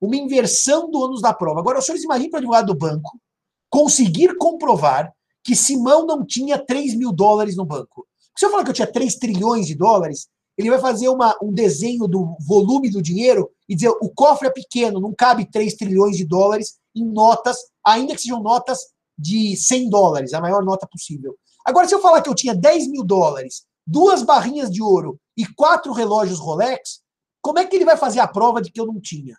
[0.00, 1.60] uma inversão do ônus da prova.
[1.60, 3.20] Agora, os senhores imaginem para o advogado do banco
[3.68, 5.12] conseguir comprovar
[5.44, 8.06] que Simão não tinha 3 mil dólares no banco.
[8.36, 11.52] Se eu falar que eu tinha 3 trilhões de dólares, ele vai fazer uma, um
[11.52, 16.16] desenho do volume do dinheiro e dizer o cofre é pequeno, não cabe 3 trilhões
[16.16, 18.78] de dólares em notas, ainda que sejam notas
[19.16, 21.36] de 100 dólares, a maior nota possível.
[21.64, 25.54] Agora, se eu falar que eu tinha 10 mil dólares, duas barrinhas de ouro e
[25.54, 27.00] quatro relógios Rolex,
[27.40, 29.36] como é que ele vai fazer a prova de que eu não tinha?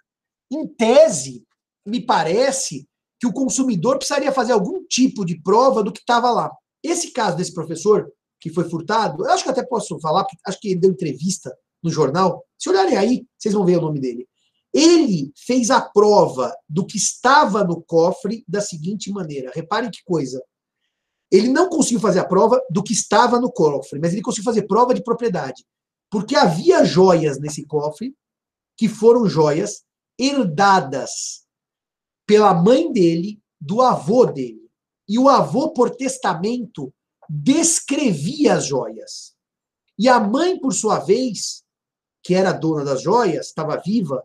[0.52, 1.46] Em tese,
[1.86, 2.88] me parece
[3.20, 6.52] que o consumidor precisaria fazer algum tipo de prova do que estava lá.
[6.84, 10.60] Esse caso desse professor que foi furtado, eu acho que até posso falar, porque acho
[10.60, 12.44] que ele deu entrevista no jornal.
[12.58, 14.28] Se olharem aí, vocês vão ver o nome dele.
[14.74, 19.52] Ele fez a prova do que estava no cofre da seguinte maneira.
[19.54, 20.42] Reparem que coisa.
[21.32, 24.64] Ele não conseguiu fazer a prova do que estava no cofre, mas ele conseguiu fazer
[24.64, 25.64] prova de propriedade.
[26.12, 28.14] Porque havia joias nesse cofre
[28.78, 29.84] que foram joias
[30.20, 31.46] herdadas
[32.28, 34.70] pela mãe dele, do avô dele.
[35.08, 36.94] E o avô, por testamento,
[37.30, 39.34] descrevia as joias.
[39.98, 41.64] E a mãe, por sua vez,
[42.24, 44.24] que era dona das joias, estava viva,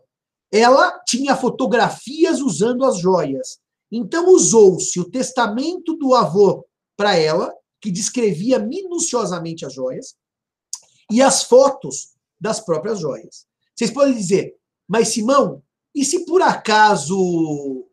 [0.51, 3.59] ela tinha fotografias usando as joias.
[3.91, 6.65] Então usou-se o testamento do avô
[6.97, 10.15] para ela, que descrevia minuciosamente as joias,
[11.11, 13.47] e as fotos das próprias joias.
[13.75, 14.55] Vocês podem dizer,
[14.87, 15.61] mas Simão,
[15.93, 17.87] e se por acaso.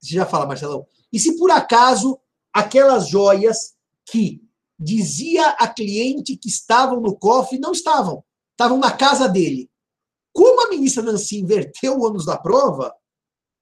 [0.00, 0.86] Você já fala, Marcelão?
[1.12, 2.18] E se por acaso
[2.52, 4.42] aquelas joias que
[4.78, 9.70] dizia a cliente que estavam no cofre não estavam, estavam na casa dele?
[10.32, 12.92] Como a ministra Nancy inverteu o ônus da prova,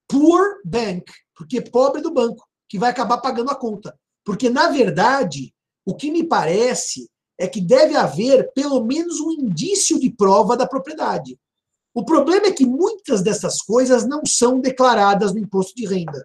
[0.09, 3.99] poor bank, porque pobre do banco, que vai acabar pagando a conta.
[4.25, 7.11] Porque, na verdade, o que me parece
[7.43, 11.37] é que deve haver pelo menos um indício de prova da propriedade.
[11.93, 16.25] O problema é que muitas dessas coisas não são declaradas no imposto de renda.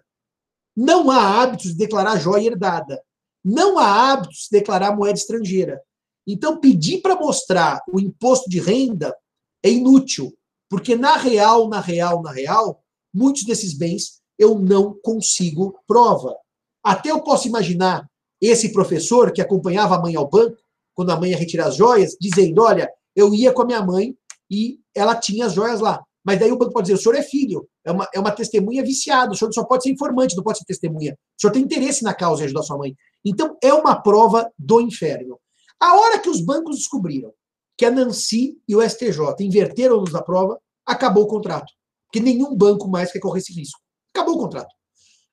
[0.76, 3.02] Não há hábitos de declarar joia herdada.
[3.44, 5.82] Não há hábitos de declarar moeda estrangeira.
[6.24, 9.12] Então, pedir para mostrar o imposto de renda
[9.60, 10.32] é inútil,
[10.70, 12.80] porque na real, na real, na real,
[13.12, 16.36] muitos desses bens eu não consigo prova.
[16.80, 18.08] Até eu posso imaginar
[18.40, 20.67] esse professor que acompanhava a mãe ao banco,
[20.98, 24.16] quando a mãe ia retirar as joias, dizendo: Olha, eu ia com a minha mãe
[24.50, 26.02] e ela tinha as joias lá.
[26.24, 28.82] Mas daí o banco pode dizer: o senhor é filho, é uma, é uma testemunha
[28.82, 31.12] viciada, o senhor só pode ser informante, não pode ser testemunha.
[31.12, 32.96] O senhor tem interesse na causa e ajudar sua mãe.
[33.24, 35.38] Então, é uma prova do inferno.
[35.78, 37.32] A hora que os bancos descobriram
[37.76, 41.72] que a Nancy e o STJ inverteram-nos da prova, acabou o contrato.
[42.06, 43.78] Porque nenhum banco mais quer correr esse risco.
[44.12, 44.74] Acabou o contrato.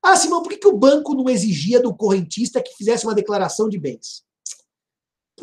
[0.04, 3.68] Ah, Simão, por que, que o banco não exigia do correntista que fizesse uma declaração
[3.68, 4.25] de bens?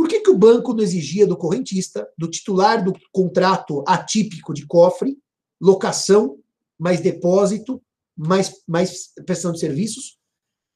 [0.03, 4.67] Por que, que o banco não exigia do correntista, do titular do contrato atípico de
[4.67, 5.17] cofre,
[5.61, 6.41] locação,
[6.77, 7.81] mais depósito,
[8.17, 10.19] mais, mais prestação de serviços,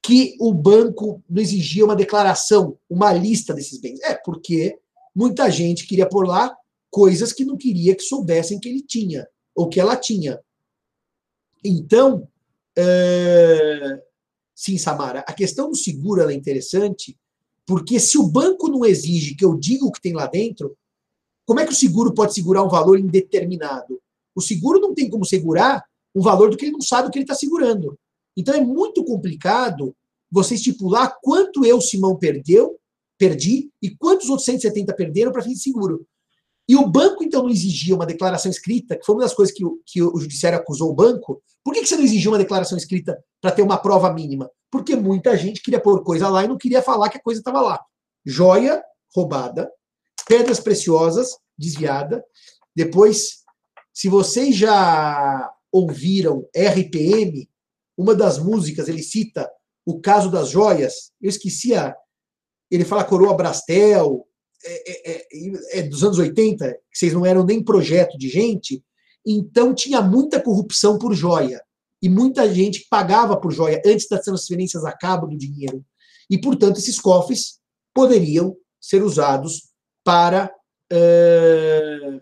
[0.01, 3.99] que o banco não exigia uma declaração, uma lista desses bens?
[3.99, 4.79] É porque
[5.13, 6.55] muita gente queria pôr lá
[6.89, 10.39] coisas que não queria que soubessem que ele tinha, ou que ela tinha.
[11.65, 12.29] Então,
[12.77, 14.01] é...
[14.55, 17.19] sim, Samara, a questão do seguro é interessante,
[17.67, 20.75] porque se o banco não exige que eu diga o que tem lá dentro,
[21.45, 23.99] como é que o seguro pode segurar um valor indeterminado?
[24.33, 25.83] O seguro não tem como segurar
[26.15, 27.95] um valor do que ele não sabe o que ele está segurando.
[28.35, 29.95] Então é muito complicado
[30.31, 32.77] você estipular quanto eu, Simão, perdeu
[33.17, 36.05] perdi e quantos outros 170 perderam para fim de seguro.
[36.69, 39.65] E o banco, então, não exigia uma declaração escrita, que foi uma das coisas que
[39.65, 41.41] o, que o judiciário acusou o banco.
[41.63, 44.49] Por que, que você não exigiu uma declaração escrita para ter uma prova mínima?
[44.71, 47.61] Porque muita gente queria pôr coisa lá e não queria falar que a coisa estava
[47.61, 47.83] lá.
[48.25, 48.83] Joia
[49.15, 49.71] roubada,
[50.27, 52.23] pedras preciosas desviada.
[52.75, 53.43] Depois,
[53.93, 57.49] se vocês já ouviram RPM,
[57.97, 59.49] uma das músicas, ele cita
[59.85, 61.11] o caso das joias.
[61.21, 61.95] Eu esqueci a,
[62.69, 64.27] ele fala coroa Brastel,
[64.63, 68.83] é, é, é, é, dos anos 80, que vocês não eram nem projeto de gente,
[69.25, 71.61] então tinha muita corrupção por joia.
[72.01, 75.83] E muita gente pagava por joia antes das transferências a cabo do dinheiro.
[76.29, 77.59] E, portanto, esses cofres
[77.93, 79.69] poderiam ser usados
[80.03, 80.51] para
[80.93, 82.21] uh,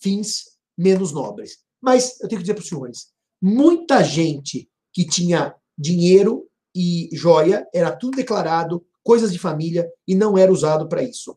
[0.00, 0.44] fins
[0.76, 1.58] menos nobres.
[1.82, 3.08] Mas eu tenho que dizer para os senhores:
[3.42, 10.36] muita gente que tinha dinheiro e joia, era tudo declarado, coisas de família, e não
[10.36, 11.36] era usado para isso.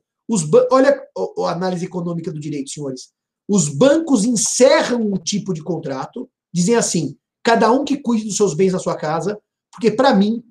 [0.72, 1.00] Olha
[1.46, 3.12] a análise econômica do direito, senhores.
[3.48, 8.56] Os bancos encerram um tipo de contrato, dizem assim: cada um que cuide dos seus
[8.56, 9.40] bens na sua casa,
[9.72, 10.44] porque para mim,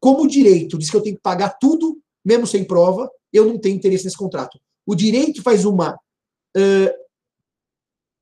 [0.00, 3.58] como o direito diz que eu tenho que pagar tudo, mesmo sem prova, eu não
[3.58, 4.58] tenho interesse nesse contrato.
[4.86, 6.90] O direito faz uma uh,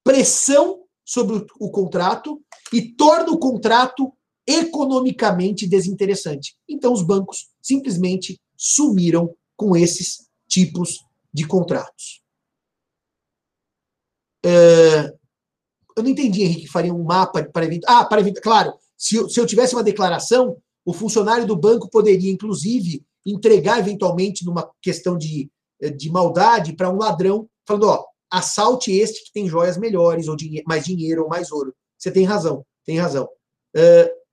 [0.03, 4.11] pressão sobre o, o contrato e torna o contrato
[4.47, 6.57] economicamente desinteressante.
[6.67, 12.23] Então, os bancos simplesmente sumiram com esses tipos de contratos.
[14.45, 15.13] É,
[15.97, 17.85] eu não entendi, Henrique, faria um mapa para evento.
[17.89, 18.41] Ah, para evento.
[18.41, 23.79] Claro, se eu, se eu tivesse uma declaração, o funcionário do banco poderia, inclusive, entregar
[23.79, 25.51] eventualmente numa questão de,
[25.97, 30.63] de maldade para um ladrão, falando: ó, assalte este que tem joias melhores, ou dinhe
[30.67, 31.75] mais dinheiro, ou mais ouro.
[31.99, 33.25] Você tem razão, tem razão.
[33.75, 34.27] Uh,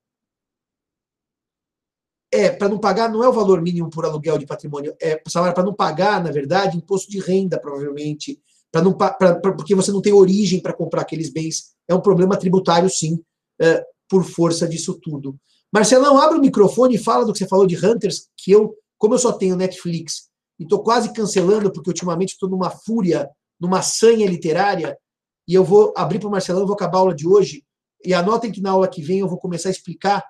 [2.30, 5.62] é, para não pagar, não é o valor mínimo por aluguel de patrimônio, é para
[5.62, 8.42] não pagar, na verdade, imposto de renda, provavelmente,
[8.74, 11.76] para não pra, pra, porque você não tem origem para comprar aqueles bens.
[11.86, 15.36] É um problema tributário, sim, uh, por força disso tudo.
[15.72, 19.14] Marcelão, abre o microfone e fala do que você falou de Hunters, que eu, como
[19.14, 24.26] eu só tenho Netflix e estou quase cancelando, porque ultimamente estou numa fúria numa sanha
[24.26, 24.98] literária,
[25.46, 27.64] e eu vou abrir para o Marcelão, vou acabar a aula de hoje,
[28.04, 30.24] e anotem que na aula que vem eu vou começar a explicar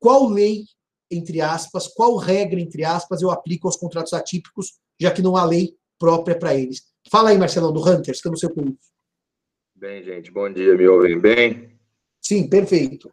[0.00, 0.64] qual lei,
[1.08, 5.44] entre aspas, qual regra, entre aspas, eu aplico aos contratos atípicos, já que não há
[5.44, 6.93] lei própria para eles.
[7.10, 8.76] Fala aí, Marcelão, do Hunters, que eu não sei como.
[9.74, 11.78] Bem, gente, bom dia, me ouvem bem?
[12.20, 13.10] Sim, perfeito.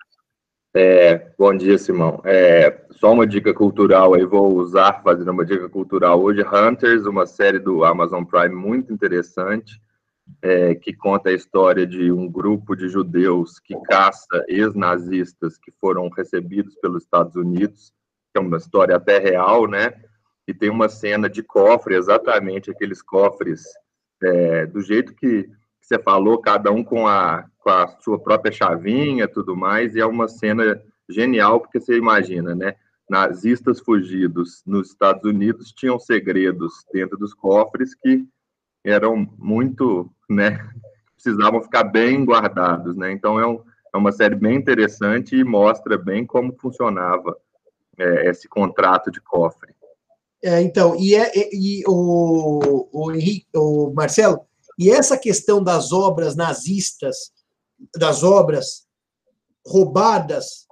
[0.74, 2.22] É, bom dia, Simão.
[2.24, 6.42] É, só uma dica cultural aí, vou usar fazendo uma dica cultural hoje.
[6.42, 9.82] Hunters, uma série do Amazon Prime muito interessante,
[10.42, 16.08] é, que conta a história de um grupo de judeus que caça ex-nazistas que foram
[16.08, 17.92] recebidos pelos Estados Unidos,
[18.32, 19.94] que é uma história até real, né?
[20.48, 23.64] E tem uma cena de cofre, exatamente aqueles cofres,
[24.24, 25.50] é, do jeito que
[25.80, 30.06] você falou, cada um com a, com a sua própria chavinha, tudo mais, e é
[30.06, 32.76] uma cena genial, porque você imagina, né?
[33.10, 38.26] Nazistas fugidos nos Estados Unidos tinham segredos dentro dos cofres que
[38.86, 40.66] eram muito, né?
[41.14, 43.12] Precisavam ficar bem guardados, né?
[43.12, 43.62] Então é, um,
[43.94, 47.38] é uma série bem interessante e mostra bem como funcionava
[47.98, 49.74] é, esse contrato de cofre.
[50.44, 54.42] É, então, e, é, e o, o, Henrique, o Marcelo,
[54.78, 57.32] e essa questão das obras nazistas,
[57.96, 58.88] das obras
[59.66, 60.66] roubadas,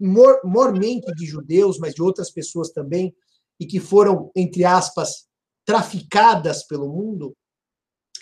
[0.00, 3.14] mor mormente de judeus, mas de outras pessoas também,
[3.60, 5.28] e que foram, entre aspas,
[5.64, 7.36] traficadas pelo mundo,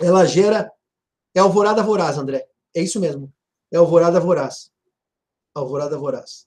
[0.00, 0.70] ela gera.
[1.34, 2.46] É alvorada voraz, André.
[2.74, 3.32] É isso mesmo.
[3.72, 4.70] É alvorada voraz.
[5.54, 6.46] Alvorada voraz.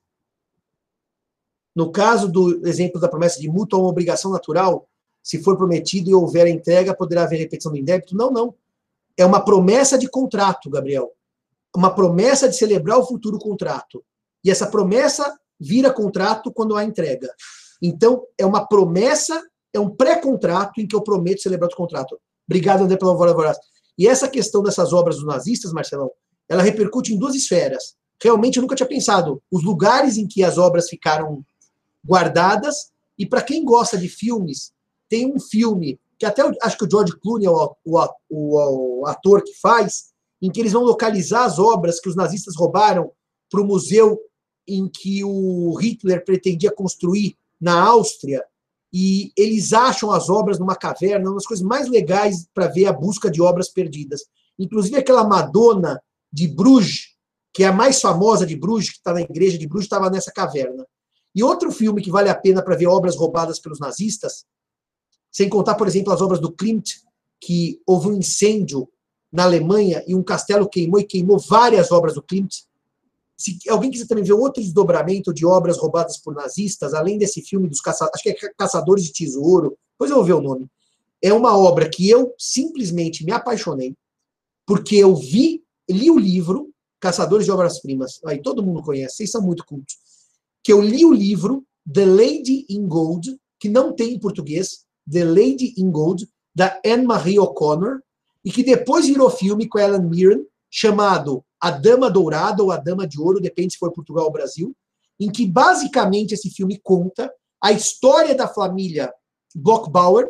[1.76, 4.88] No caso do exemplo da promessa de mútua ou obrigação natural,
[5.22, 8.16] se for prometido e houver entrega, poderá haver repetição do indébito?
[8.16, 8.56] Não, não
[9.18, 11.12] é uma promessa de contrato, Gabriel.
[11.76, 14.04] Uma promessa de celebrar o futuro contrato.
[14.44, 17.30] E essa promessa vira contrato quando há entrega.
[17.82, 19.42] Então, é uma promessa,
[19.74, 22.20] é um pré-contrato em que eu prometo celebrar o contrato.
[22.48, 23.58] Obrigado, André, pela voz.
[23.98, 26.12] E essa questão dessas obras dos nazistas, Marcelão,
[26.48, 27.96] ela repercute em duas esferas.
[28.22, 29.42] Realmente, eu nunca tinha pensado.
[29.52, 31.44] Os lugares em que as obras ficaram
[32.06, 34.72] guardadas, e para quem gosta de filmes,
[35.10, 39.06] tem um filme que até acho que o George Clooney é o, o, o, o
[39.08, 43.12] ator que faz, em que eles vão localizar as obras que os nazistas roubaram
[43.50, 44.20] para o museu
[44.68, 48.44] em que o Hitler pretendia construir na Áustria,
[48.92, 52.94] e eles acham as obras numa caverna, uma das coisas mais legais para ver a
[52.94, 54.22] busca de obras perdidas.
[54.58, 56.02] Inclusive aquela Madonna
[56.32, 57.16] de Bruges,
[57.54, 60.32] que é a mais famosa de Bruges, que está na igreja de Bruges, estava nessa
[60.32, 60.86] caverna.
[61.36, 64.46] E outro filme que vale a pena para ver obras roubadas pelos nazistas
[65.36, 67.02] sem contar, por exemplo, as obras do Klimt,
[67.42, 68.88] que houve um incêndio
[69.30, 72.64] na Alemanha e um castelo queimou e queimou várias obras do Klimt.
[73.36, 77.68] Se alguém quiser também ver outro desdobramento de obras roubadas por nazistas, além desse filme
[77.68, 80.70] dos caçadores, acho que é Caçadores de Tesouro, depois eu vou ver o nome.
[81.22, 83.94] É uma obra que eu simplesmente me apaixonei,
[84.66, 89.42] porque eu vi, li o livro Caçadores de Obras-Primas, aí todo mundo conhece, vocês são
[89.42, 89.98] muito cultos,
[90.66, 91.64] que eu li o livro
[91.94, 97.38] The Lady in Gold, que não tem em português, The Lady in Gold, da Anne-Marie
[97.38, 98.02] O'Connor,
[98.44, 103.06] e que depois virou filme com Ellen Mirren, chamado A Dama Dourada ou A Dama
[103.06, 104.76] de Ouro, depende se for Portugal ou Brasil,
[105.20, 109.14] em que basicamente esse filme conta a história da família
[109.54, 110.28] Blockbauer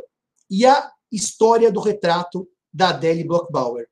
[0.52, 3.88] e a história do retrato da Adele Blockbauer,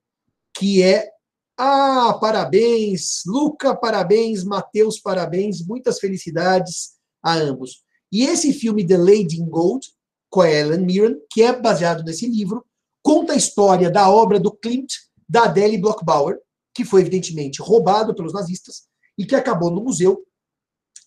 [0.54, 1.10] que é
[1.58, 7.84] ah, parabéns, Luca, parabéns, Matheus, parabéns, muitas felicidades a ambos.
[8.12, 9.88] E esse filme The Lady in Gold
[10.34, 12.66] com a Ellen Mirren, que é baseado nesse livro,
[13.04, 14.92] conta a história da obra do Klimt,
[15.30, 16.40] da Adele Blockbauer,
[16.74, 20.26] que foi evidentemente roubado pelos nazistas e que acabou no museu,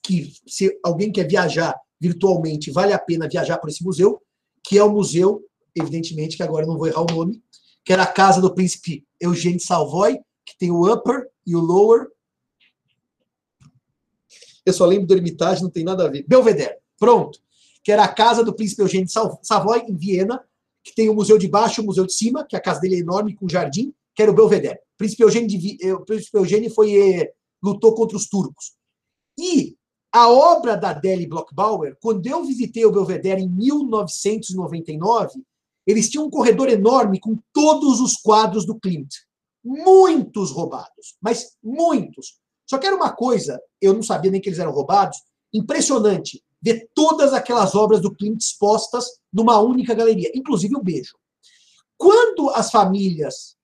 [0.00, 4.22] que se alguém quer viajar virtualmente, vale a pena viajar por esse museu,
[4.62, 5.42] que é o museu,
[5.74, 7.42] evidentemente, que agora não vou errar o nome,
[7.84, 12.06] que era a casa do príncipe Eugênio Savoy, que tem o upper e o lower.
[14.64, 16.24] Eu só lembro do Hermitage, não tem nada a ver.
[16.26, 16.76] Belvedere.
[16.98, 17.40] Pronto
[17.86, 20.42] que era a casa do príncipe Eugênio de Savoy, em Viena,
[20.82, 22.96] que tem o museu de baixo e o museu de cima, que a casa dele
[22.96, 24.80] é enorme, com jardim, que era o Belvedere.
[24.94, 27.32] O príncipe Eugênio, de, eh, o príncipe Eugênio foi, eh,
[27.62, 28.72] lutou contra os turcos.
[29.38, 29.76] E
[30.12, 35.44] A obra da Deli Blockbauer, quando eu visitei o Belvedere em 1999,
[35.86, 39.14] eles tinham um corredor enorme com todos os quadros do Klimt.
[39.68, 42.38] Muitos roubados, mas muitos.
[42.64, 45.18] Só que era uma coisa, eu não sabia nem que eles eram roubados,
[45.52, 51.16] impressionante ver todas aquelas obras do Klimt expostas numa única galeria, inclusive o beijo.
[51.96, 53.56] Quando as famílias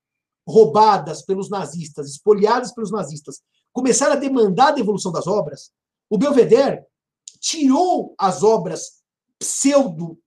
[0.47, 3.41] roubadas pelos nazistas, espoliadas pelos nazistas,
[3.73, 5.71] começaram a demandar a devolução das obras,
[6.11, 6.85] o Belvedere
[7.41, 9.03] tirou as obras
[9.39, 10.19] pseudo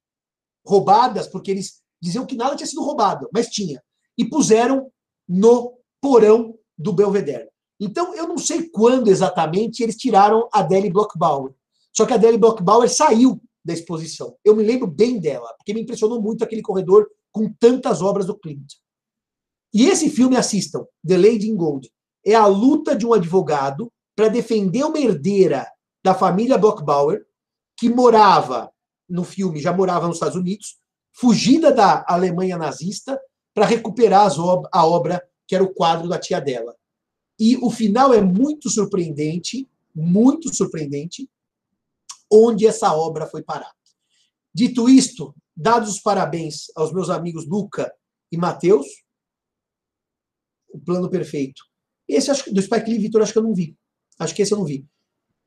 [0.65, 3.81] roubadas, porque eles diziam que nada tinha sido roubado, mas tinha,
[4.17, 4.91] e puseram
[5.27, 7.49] no porão do Belvedere.
[7.79, 11.53] Então, eu não sei quando exatamente eles tiraram a Deli Blockbauer.
[11.95, 14.35] Só que a Deli Blockbauer saiu da exposição.
[14.43, 18.37] Eu me lembro bem dela, porque me impressionou muito aquele corredor com tantas obras do
[18.37, 18.73] Clint.
[19.73, 21.91] E esse filme, assistam, The Lady in Gold,
[22.25, 25.67] é a luta de um advogado para defender uma herdeira
[26.03, 27.25] da família Blockbauer,
[27.77, 28.71] que morava,
[29.09, 30.77] no filme, já morava nos Estados Unidos,
[31.13, 33.19] fugida da Alemanha nazista,
[33.55, 36.75] para recuperar ob a obra que era o quadro da tia dela.
[37.39, 41.29] E o final é muito surpreendente, muito surpreendente,
[42.31, 43.73] onde essa obra foi parar.
[44.53, 47.93] Dito isto, dados os parabéns aos meus amigos Luca
[48.31, 48.87] e Matheus,
[50.69, 51.63] o plano perfeito.
[52.07, 53.77] Esse acho do Spike Lee, Vitor, acho que eu não vi.
[54.19, 54.85] Acho que esse eu não vi.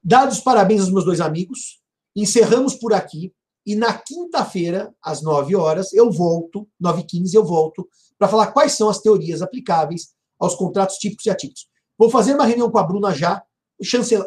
[0.03, 1.83] Dados os parabéns aos meus dois amigos,
[2.17, 3.35] encerramos por aqui.
[3.69, 8.47] E na quinta-feira, às 9 horas, eu volto, 9 h 15 eu volto, para falar
[8.47, 11.69] quais são as teorias aplicáveis aos contratos típicos e atípicos.
[11.99, 13.45] Vou fazer uma reunião com a Bruna já,
[13.83, 14.27] chancelar,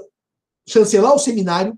[0.69, 1.75] chancelar o seminário,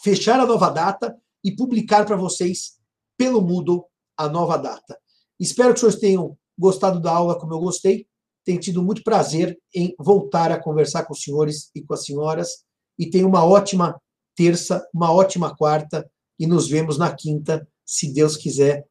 [0.00, 1.12] fechar a nova data
[1.42, 2.78] e publicar para vocês
[3.18, 3.84] pelo Moodle
[4.16, 4.96] a nova data.
[5.40, 8.06] Espero que senhores tenham gostado da aula como eu gostei.
[8.44, 12.64] Tenho tido muito prazer em voltar a conversar com os senhores e com as senhoras.
[12.96, 14.00] E tenho uma ótima
[14.36, 16.08] terça, uma ótima quarta
[16.40, 18.86] e nos vemos na quinta, se Deus quiser,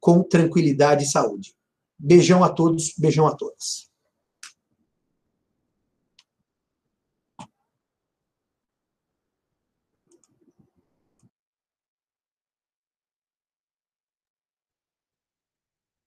[0.00, 1.54] com tranquilidade e saúde.
[1.98, 3.90] Beijão a todos, beijão a todas.